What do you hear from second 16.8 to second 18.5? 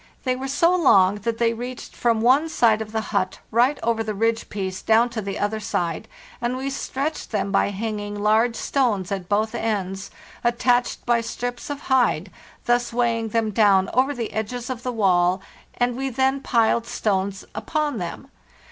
stones upon them.